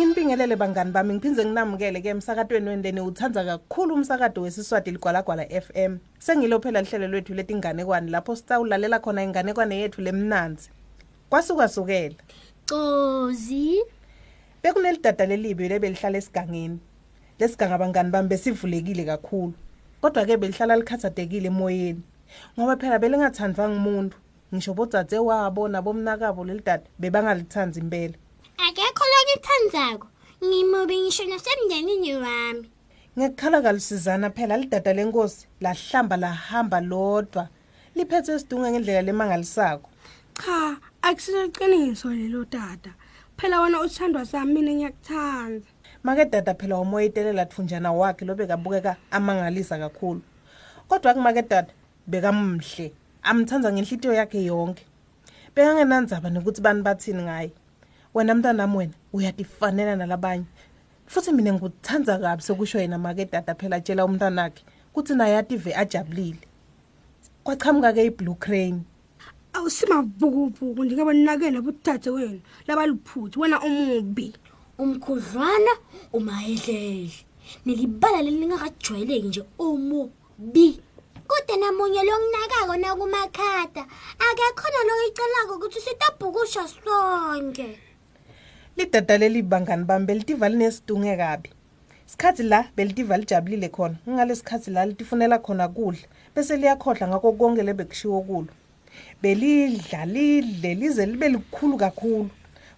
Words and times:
Anginibingelele 0.00 0.56
bangani 0.56 0.90
bami 0.96 1.14
ngiphindze 1.14 1.44
nginamukele 1.44 2.00
ke 2.00 2.08
emsakatweni 2.14 2.68
wendene 2.70 3.00
uthandza 3.00 3.42
kakhulu 3.44 3.90
umsakato 3.94 4.38
wesiswati 4.42 4.90
ligwalagwala 4.92 5.44
FM. 5.64 5.92
Sengilophela 6.18 6.80
lihlelo 6.80 7.06
lwethu 7.08 7.34
letinganekwane 7.34 8.08
lapho 8.10 8.32
sitawulalela 8.36 8.96
khona 9.04 9.20
inganekwane 9.28 9.74
yethu 9.82 10.00
lemnanzi. 10.00 10.70
Kwasukwasukela. 11.30 12.14
Cozi. 12.66 13.84
Bekunelidada 14.64 15.24
lelibi 15.26 15.68
lebelihlala 15.68 16.18
esigangeni. 16.18 16.78
Lesiganga 17.38 17.78
bangani 17.78 18.10
bami 18.10 18.28
besivulekile 18.28 19.04
kakhulu. 19.04 19.52
Kodwa 20.02 20.24
ke 20.26 20.36
belihlala 20.40 20.76
likhatsadekile 20.80 21.48
emoyeni. 21.52 22.00
Ngoba 22.56 22.74
phela 22.80 22.98
belingathandwa 22.98 23.68
ngumuntu. 23.68 24.16
Ngisho 24.54 24.72
bodzadze 24.74 25.18
wabo 25.18 25.68
nabomnakabo 25.68 26.44
lelidada 26.48 26.84
bebangalithandi 26.98 27.78
impela. 27.80 28.16
engikuthandzako 29.30 30.06
ngimobe 30.42 30.94
ngisho 31.02 31.24
nasemndenini 31.30 32.12
wami 32.18 32.66
ngekukhala 33.18 33.62
kalisizana 33.62 34.30
phela 34.34 34.56
lidada 34.58 34.90
lenkosi 34.92 35.46
lahlamba 35.62 36.16
lahamba 36.16 36.78
lodwa 36.90 37.44
liphethe 37.94 38.34
isidunga 38.36 38.70
ngendlela 38.74 39.02
lemangalisako 39.06 39.86
cha 40.42 40.58
akusiliqiniso 41.02 42.10
lelo 42.10 42.42
dada 42.50 42.92
phela 43.38 43.60
wena 43.62 43.78
uthandwa 43.86 44.26
sami 44.26 44.52
mina 44.54 44.72
ngiyakuthanda 44.74 45.66
make 46.02 46.24
dada 46.26 46.54
phela 46.54 46.78
umoya 46.80 47.06
itelela 47.06 47.46
thunjana 47.46 47.92
wakhe 47.92 48.24
lobe 48.26 48.46
kabukeka 48.50 48.96
amangalisa 49.10 49.78
kakhulu 49.78 50.22
kodwa 50.88 51.14
kumake 51.14 51.42
dada 51.42 51.72
bekamhle 52.06 52.92
amthanda 53.22 53.70
ngenhlitiyo 53.72 54.12
yakhe 54.14 54.42
yonke 54.44 54.82
bekangenandzaba 55.54 56.30
nokuthi 56.34 56.60
bani 56.60 56.82
bathini 56.82 57.22
ngaye 57.22 57.50
wena 58.14 58.34
mntanami 58.34 58.76
wena 58.76 58.92
uyatifanela 59.12 59.96
nalabanye 59.96 60.44
futhi 61.06 61.32
mina 61.32 61.52
ngikuthanda 61.52 62.18
kabi 62.18 62.42
sekusho 62.42 62.78
yena 62.78 62.98
make 62.98 63.24
dada 63.24 63.54
phela 63.54 63.76
atshela 63.76 64.04
umntanakhe 64.04 64.62
kuthi 64.94 65.14
naye 65.14 65.36
ative 65.38 65.70
ajabulile 65.74 66.42
kwachamuka-ke 67.44 68.04
i-blue 68.10 68.34
crane 68.36 68.82
awusimavukuvuku 69.54 70.84
ndikabanakela 70.84 71.60
buthathe 71.62 72.10
wena 72.10 72.40
labaluphuthi 72.66 73.38
wena 73.38 73.62
umubi 73.62 74.34
umkhudlwana 74.78 75.72
umayedlele 76.12 77.10
nelibala 77.66 78.22
lelingakajwayeleki 78.22 79.28
nje 79.28 79.42
umubi 79.58 80.68
kude 81.30 81.54
namunye 81.60 82.02
longinakako 82.06 82.76
nakumakhada 82.76 83.82
akekhona 84.30 84.80
loyicelako 84.88 85.52
ukuthi 85.58 85.80
sitabhukusha 85.80 86.62
sonke 86.74 87.68
lidada 88.80 89.18
leli 89.18 89.42
bangani 89.42 89.84
bami 89.88 90.06
beltiva 90.08 90.48
linesidunge 90.48 91.16
kabi 91.22 91.48
sikhathi 92.10 92.42
la 92.52 92.60
beltiva 92.76 93.16
lijabulile 93.20 93.68
khona 93.76 93.96
ngalesikhathi 94.14 94.68
la 94.76 94.82
litifunela 94.88 95.36
khona 95.46 95.66
kudla 95.76 96.06
bese 96.36 96.52
liyakhohla 96.62 97.04
ngakho 97.10 97.30
konke 97.40 97.62
lebekushiwo 97.68 98.20
kulo 98.28 98.52
belidla 99.22 100.00
lidle 100.14 100.70
lize 100.80 101.02
libe 101.10 101.28
likhulu 101.34 101.74
kakhulu 101.84 102.30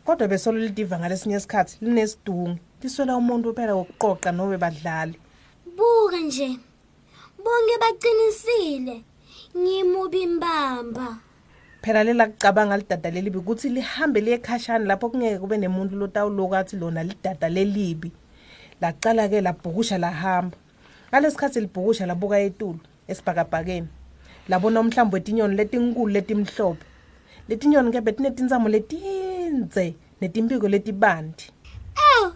kodwa 0.06 0.26
besolo 0.32 0.58
lidiva 0.66 0.96
ngalesinye 1.00 1.36
isikhathi 1.40 1.74
linesidunge 1.84 2.58
liswela 2.82 3.12
umuntu 3.22 3.46
uphela 3.52 3.72
wokuqoqa 3.78 4.30
nobe 4.38 4.56
badlali 4.62 5.16
buka 5.76 6.18
nje 6.26 6.48
bonke 7.44 7.74
baqinisile 7.82 8.96
ngimubi 9.60 10.26
mbamba 10.26 11.08
phela 11.82 12.04
lela 12.06 12.26
kucabanga 12.30 12.76
lidada 12.78 13.10
lelibi 13.10 13.38
ukuthi 13.42 13.68
lihambe 13.76 14.18
liye 14.20 14.38
khashana 14.38 14.84
lapho 14.88 15.10
kungeke 15.10 15.38
kube 15.42 15.56
nemuntu 15.58 15.94
lotawuloku 15.98 16.54
athi 16.56 16.76
lona 16.76 17.02
lidada 17.02 17.48
lelibi 17.48 18.10
lacala 18.80 19.26
ke 19.28 19.40
labhukusha 19.42 19.98
lahamba 19.98 20.56
ngalesikhathi 21.10 21.60
libhukusha 21.60 22.06
labuka 22.06 22.36
etulu 22.46 22.78
esibhakabhakeni 23.10 23.88
labona 24.48 24.80
umhlambo 24.80 25.12
wetinyoni 25.16 25.54
letinkulu 25.58 26.10
letimhlophe 26.16 26.84
letinyoni 27.48 27.88
ke 27.94 28.00
betinetinzamo 28.06 28.66
letinze 28.74 29.86
netimbiko 30.20 30.66
letibandi 30.70 31.44
ew 32.06 32.22
oh, 32.22 32.26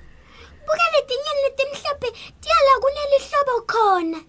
buka 0.67 0.87
letinyoni 0.95 1.41
letimhlophe 1.47 2.09
tiyala 2.43 2.73
kunelihlobo 2.83 3.55
khona 3.73 4.21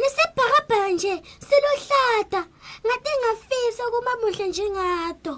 nesibhakabhaka 0.00 0.78
nje 0.94 1.14
silohlata 1.46 2.40
ngate 2.86 3.10
ngafisa 3.22 3.82
kuba 3.92 4.12
muhle 4.22 4.44
njengato 4.52 5.34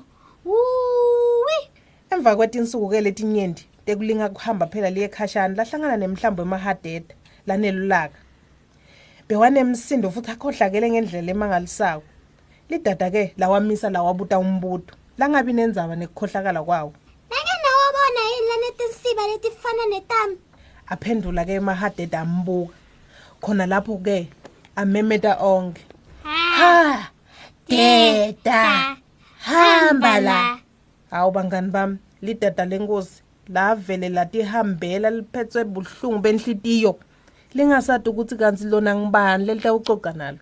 uwi 0.54 1.58
emva 2.12 2.36
kwetinsuku 2.38 2.86
ke 2.92 2.98
letinyendi 3.06 3.62
tekulinga 3.86 4.28
kuhamba 4.34 4.64
phela 4.70 4.90
liye 4.94 5.08
khashana 5.14 5.54
lahlangana 5.58 5.96
nemihlambo 6.00 6.40
emahadeda 6.46 7.12
lanelulaka 7.48 8.18
bewanemsindo 9.28 10.06
futhi 10.14 10.30
akhohlakele 10.34 10.86
ngendlela 10.92 11.30
emangalisayo 11.36 12.02
lidada 12.70 13.06
ke 13.14 13.22
lawamisa 13.40 13.88
lawabuta 13.94 14.36
umbuto 14.44 14.92
langabi 15.18 15.52
nenzaba 15.56 15.94
nekukhohlakala 15.98 16.60
kwawo 16.66 16.90
nake 17.36 17.54
nawabona 17.64 18.20
yini 18.30 18.48
lanetinsiba 18.50 19.22
letifana 19.30 19.82
netami 19.92 20.36
aphendula 20.92 21.42
ke 21.48 21.52
emahadeda 21.60 22.18
ambuka 22.26 22.74
khona 23.42 23.64
lapho 23.72 23.94
ke 24.06 24.18
amemeta 24.80 25.32
onke 25.52 25.82
ha 26.58 27.10
deda 27.68 28.96
hamba 29.38 30.20
la 30.20 30.58
hawu 31.10 31.30
bangani 31.34 31.70
bami 31.74 31.96
lideda 32.22 32.64
lenkosi 32.64 33.22
lavele 33.54 34.08
latihambela 34.16 35.10
liphethwe 35.10 35.62
buhlungu 35.72 36.18
benhlitiyo 36.24 36.92
lingasadi 37.56 38.08
ukuthi 38.10 38.34
kanti 38.40 38.64
lona 38.70 38.92
ngibani 38.96 39.44
lelitawucoca 39.46 40.12
nalo 40.16 40.38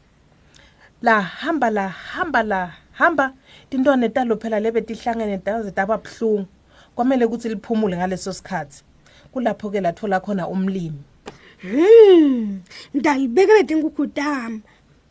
la 1.07 1.15
hamba 1.21 1.69
la 1.77 1.89
hamba 1.89 2.41
la 2.51 2.61
hamba 3.01 3.27
tintwane 3.71 4.09
talo 4.09 4.37
phela 4.43 4.61
lebetihlangene 4.61 5.39
taze 5.39 5.71
taba 5.71 5.97
buhlungu 6.05 6.47
kwamele 6.95 7.25
ukuthi 7.25 7.49
liphumule 7.49 7.97
ngaleso 7.97 8.33
sikhathi 8.33 8.83
kulapho-ke 9.33 9.81
lathola 9.81 10.21
khona 10.21 10.45
umlimi 10.55 11.01
hmm 11.71 12.61
ndalibeke 12.95 13.53
bedinga 13.59 13.87
ukudama 13.89 14.61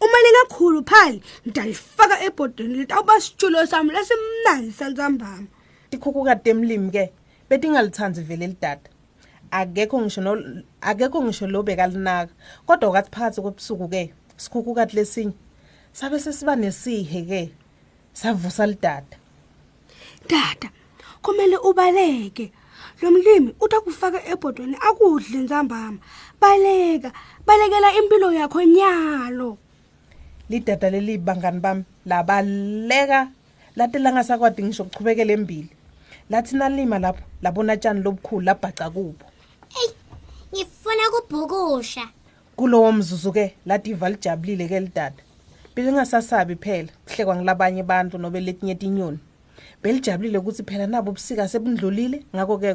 uma 0.04 0.18
lingakakhulu 0.26 0.80
phali 0.92 1.18
ngidalifaka 1.48 2.16
ebhodweni 2.28 2.76
lethi 2.80 2.94
awubasitshulo 2.98 3.60
sami 3.72 3.90
lesimnandi 3.96 4.72
salisambama 4.80 5.48
ikhukhu 5.96 6.20
kademlimi 6.30 6.90
ke 6.96 7.04
betingalithandi 7.50 8.22
vele 8.30 8.48
lidada 8.52 8.90
akekho 9.60 9.96
ngisho 10.04 10.22
no 10.26 10.32
akekho 10.90 11.20
ngisho 11.24 11.46
lo 11.54 11.60
bekalinaka 11.68 12.34
kodwa 12.68 12.88
ukathi 12.92 13.10
phakathi 13.16 13.40
kwebusuku 13.44 13.86
ke 13.94 14.02
sikhukhu 14.44 14.72
kathi 14.78 14.94
lesinye 14.98 15.36
sabe 15.98 16.16
sesiba 16.24 16.54
nesihe 16.64 17.20
ke 17.32 17.42
savusa 18.14 18.64
lidada 18.68 19.18
dada 20.30 20.70
kumele 21.24 21.58
ubaleke 21.58 22.52
lo 23.02 23.08
mlimi 23.12 23.56
uthi 23.64 23.76
akufake 23.80 24.20
ebhodweni 24.32 24.76
akudle 24.88 25.40
nzambama 25.46 26.00
baleka 26.42 27.10
balekela 27.48 27.90
impilo 28.00 28.28
yakho 28.40 28.62
nyalo 28.76 29.50
lidada 30.50 30.90
leli 30.92 31.18
bangani 31.18 31.60
bami 31.60 31.84
labaleka 32.06 33.32
lathi 33.76 34.00
langasakwadi 34.00 34.64
ngisho 34.64 34.84
kuchubekele 34.84 35.34
embili 35.34 35.70
lathi 36.30 36.56
nalima 36.56 37.00
lapho 37.00 37.24
labona 37.42 37.78
tshani 37.78 38.02
lobukhulu 38.04 38.42
labhaca 38.46 38.88
kubo 38.94 39.26
eyi 39.80 39.90
ngifuna 40.54 41.06
kubhukusha 41.14 42.06
kulowo 42.58 42.90
mzuzu-ke 42.92 43.46
lathi 43.66 43.94
valijabulile 43.94 44.68
ke 44.68 44.80
lidada 44.80 45.24
belingasasabi 45.76 46.56
phela 46.56 46.90
kuhlekwa 47.06 47.36
ngilabanye 47.36 47.82
abantu 47.82 48.18
nobe 48.18 48.40
letinye 48.44 48.76
inyoni 48.84 49.20
belijabulile 49.84 50.38
ukuthi 50.38 50.64
phela 50.64 50.88
nabo 50.88 51.12
ubusika 51.12 51.48
sebundlulile 51.48 52.26
ngakho-ke 52.36 52.70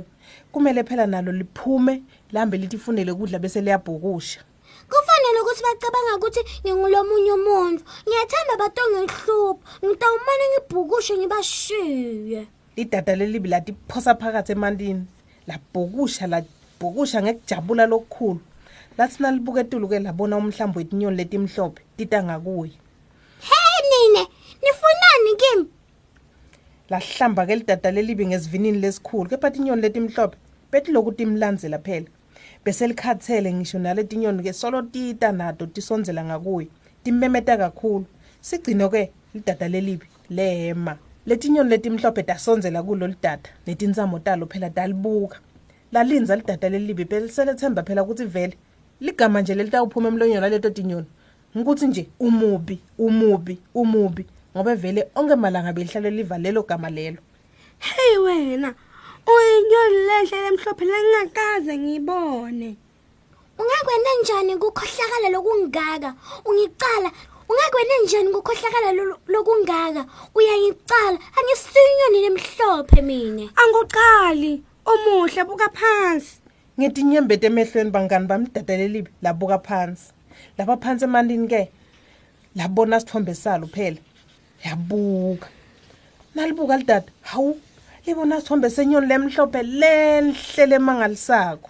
kumele 0.52 0.84
phela 0.84 1.04
nalo 1.06 1.32
liphume 1.32 1.94
lihambe 2.32 2.56
litifunele 2.58 3.12
ukudla 3.12 3.38
bese 3.38 3.60
liyabhukusha 3.60 4.40
ukuthi 5.58 5.58
bacabanga 5.66 6.12
ukuthi 6.18 6.40
ngingulomunye 6.64 7.32
umuntu 7.38 7.80
ngiyathanda 8.06 8.54
bato 8.62 8.82
ngihlupha 8.90 9.70
ngitawumane 9.84 10.44
ngibhukushe 10.52 11.12
ngibashiye 11.18 12.40
lidada 12.76 13.12
lelibi 13.18 13.48
latiphosa 13.48 14.10
phakathi 14.20 14.52
emantini 14.54 15.02
labhukusha 15.48 16.24
labhukusha 16.32 17.18
ngekujabula 17.22 17.84
lokukhulu 17.90 18.40
lathi 18.98 19.16
nalibuketulu-ke 19.22 19.96
labona 20.06 20.34
umhlambi 20.38 20.78
wetinyoni 20.78 21.16
letimhlophe 21.18 21.80
tita 21.96 22.18
ngakuye 22.26 22.72
he 23.48 23.58
nine 23.92 24.20
nifunani 24.62 25.32
kimi 25.40 25.64
lahlamba-ke 26.92 27.54
lidada 27.58 27.90
lelibi 27.90 28.24
ngesivinini 28.30 28.78
lesikhulu 28.82 29.26
kepha 29.32 29.48
tinyoni 29.50 29.80
letimhlophe 29.82 30.34
betiloku 30.70 31.10
timlandzela 31.18 31.78
phela 31.82 32.08
bese 32.64 32.86
likhathele 32.88 33.52
ngisho 33.54 33.78
naletinyoni 33.78 34.42
ke 34.42 34.52
solo 34.52 34.82
tita 34.82 35.32
nato 35.32 35.66
tisondzela 35.66 36.24
ngakuye 36.24 36.68
timmemeta 37.02 37.56
kakhulu 37.56 38.04
sigcino 38.40 38.88
ke 38.88 39.12
lidada 39.34 39.68
lelibi 39.68 40.06
lema 40.30 40.98
letinyoni 41.26 41.70
letimhlophe 41.70 42.22
tasondzela 42.22 42.82
kulolu 42.82 43.14
dada 43.22 43.50
netinzamo 43.66 44.18
talo 44.18 44.46
phela 44.46 44.70
talibuka 44.70 45.38
lalinza 45.92 46.36
lidada 46.36 46.68
lelibi 46.68 47.04
beliselethemba 47.04 47.82
phela 47.82 48.02
ukuthi 48.02 48.24
vele 48.26 48.54
ligama 49.00 49.40
nje 49.42 49.54
lelitawuphuma 49.54 50.08
emlonyeni 50.08 50.40
waleto 50.42 50.70
tinyoni 50.70 51.06
ngikuthi 51.56 51.86
nje 51.86 52.04
umubi 52.20 52.78
umubi 52.98 53.58
umubi 53.74 54.26
ngoba 54.56 54.74
vele 54.74 55.08
onke 55.14 55.34
malanga 55.34 55.72
belihlale 55.72 56.10
liva 56.10 56.38
lelo 56.38 56.62
gama 56.62 56.90
lelo 56.90 57.20
hey 57.80 58.18
wena 58.24 58.74
uyinyoni 59.34 59.98
lendlela 60.08 60.46
emhlophe 60.52 60.84
lengingakaze 60.92 61.74
ngibone 61.84 62.68
ungakwenza 63.60 64.10
njani 64.20 64.52
ukukhohlakala 64.56 65.28
lokungaka 65.34 66.10
ungicala 66.48 67.08
ungakwenza 67.50 67.94
njani 68.04 68.28
ukukhohlakala 68.32 68.90
lokungaka 69.34 70.00
uyangicala 70.38 71.18
angisinyoni 71.38 72.18
lemhlophe 72.24 73.00
mina 73.08 73.44
anguqali 73.62 74.52
umuhle 74.92 75.42
buka 75.48 75.68
phansi 75.78 76.32
ngithi 76.78 77.00
nyembete 77.10 77.46
emehlweni 77.50 77.90
bangani 77.94 78.26
bamdadalelibi 78.30 79.10
labuka 79.24 79.58
phansi 79.66 80.04
lapha 80.58 80.74
phansi 80.82 81.04
emalini 81.08 81.48
ke 81.52 81.60
labona 82.58 83.00
sithombe 83.00 83.34
salo 83.42 83.66
phela 83.74 84.00
yabuka 84.66 85.48
nalibuka 86.34 86.76
lidada 86.80 87.10
hawu 87.28 87.52
libona 88.08 88.40
sithombe 88.40 88.70
senyoni 88.76 89.06
lemhlophe 89.10 89.62
lenhle 89.80 90.64
lemangalisako 90.70 91.68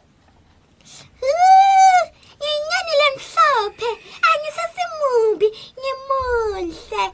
yinyoni 2.44 2.92
lemhlophe 3.02 3.88
angisesimubi 4.30 5.48
ngimuhle 5.80 7.04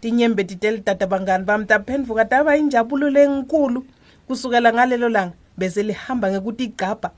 tinyembe 0.00 0.44
titelidada 0.44 1.06
bangani 1.06 1.44
bami 1.48 1.64
taphenduka 1.70 2.24
taba 2.30 2.52
injabululo 2.62 3.20
enkulu 3.26 3.80
kusukela 4.26 4.72
ngalelo 4.72 5.08
langa 5.16 5.34
bese 5.58 5.80
lihamba 5.88 6.26
ngekuthi 6.30 6.64
igcabha 6.68 7.08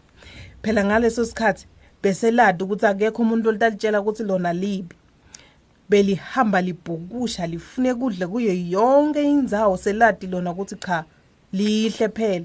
phela 0.63 0.85
ngaleso 0.89 1.23
sikhathi 1.29 1.65
bese 2.03 2.29
ladi 2.37 2.61
ukuthi 2.65 2.87
akekho 2.91 3.21
umuntu 3.25 3.47
olitalitshela 3.49 4.01
ukuthi 4.03 4.23
lona 4.31 4.51
libi 4.63 4.95
belihamba 5.91 6.59
libhukusha 6.67 7.43
lifune 7.53 7.91
kudle 8.01 8.27
kuyo 8.33 8.53
yonke 8.75 9.21
indzawo 9.33 9.77
seladi 9.85 10.27
lona 10.33 10.51
ukuthi 10.51 10.77
cha 10.87 10.99
lihle 11.53 12.09
phela 12.09 12.45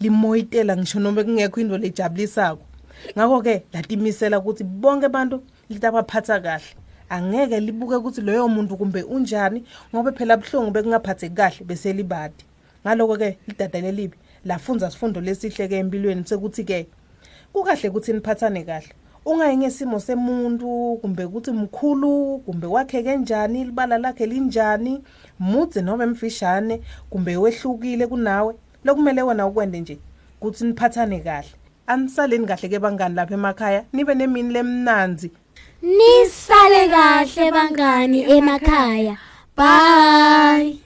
limoyitela 0.00 0.76
ngisho 0.76 1.00
noma 1.00 1.22
kungekho 1.24 1.60
into 1.60 1.76
lejabulisako 1.78 2.62
ngakho-ke 3.16 3.62
latimisela 3.72 4.38
ukuthi 4.38 4.64
bonke 4.64 5.06
abantu 5.06 5.42
litabaphatha 5.68 6.40
kahle 6.40 6.68
angeke 7.10 7.60
libuke 7.60 7.94
ukuthi 7.96 8.20
loyo 8.20 8.48
muntu 8.48 8.76
kumbe 8.78 9.02
unjani 9.02 9.64
ngoba 9.92 10.12
phela 10.12 10.36
buhlungu 10.36 10.70
bekungaphatheki 10.70 11.34
kahle 11.34 11.64
bese 11.66 11.92
libadi 11.92 12.40
ngaloko-ke 12.84 13.38
lidadalelibi 13.48 14.16
lafunza 14.46 14.90
sifundo 14.90 15.20
lesihle-ke 15.20 15.76
empilweni 15.78 16.24
sekuthi-ke 16.24 16.86
kukahle 17.52 17.88
ukuthi 17.88 18.12
niphathane 18.12 18.62
kahle 18.64 18.90
ungayi 19.24 19.56
ngesimo 19.56 19.98
semuntu 20.00 20.98
kumbe 21.00 21.24
ukuthi 21.24 21.50
mkhulu 21.50 22.38
kumbe 22.46 22.66
wakhe 22.66 23.02
kanjani 23.02 23.64
libala 23.64 23.98
lakhe 23.98 24.26
linjani 24.26 25.02
mudze 25.38 25.82
noma 25.82 26.04
emfishane 26.04 26.80
kumbe 27.10 27.36
wehlukile 27.36 28.06
kunawe 28.06 28.54
lokumele 28.84 29.22
wena 29.22 29.46
ukwende 29.46 29.80
nje 29.80 29.98
ukuthi 30.40 30.64
niphathane 30.64 31.20
kahle 31.20 31.50
anisaleni 31.86 32.46
kahle 32.46 32.68
ke 32.68 32.78
bangani 32.78 33.14
lapha 33.14 33.34
emakhaya 33.34 33.84
nibe 33.92 34.14
nemini 34.14 34.52
lemnanzi 34.52 35.30
nisale 35.82 36.88
kahle 36.88 37.50
bangani 37.52 38.20
emakhaya 38.36 39.16
bye 39.56 40.82